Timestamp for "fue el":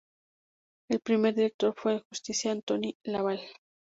1.77-2.03